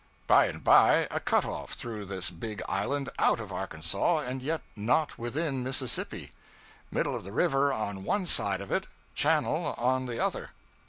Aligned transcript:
By 0.25 0.45
and 0.47 0.63
by 0.63 1.07
a 1.11 1.19
cut 1.19 1.45
off 1.45 1.73
threw 1.73 2.05
this 2.05 2.31
big 2.31 2.63
island 2.67 3.11
out 3.19 3.39
of 3.39 3.53
Arkansas, 3.53 4.17
and 4.21 4.41
yet 4.41 4.61
not 4.75 5.19
within 5.19 5.63
Mississippi. 5.63 6.31
'Middle 6.89 7.15
of 7.15 7.23
the 7.23 7.31
river' 7.31 7.71
on 7.71 8.03
one 8.03 8.25
side 8.25 8.61
of 8.61 8.71
it, 8.71 8.87
'channel' 9.13 9.75
on 9.77 10.07
the 10.07 10.19
other. 10.19 10.53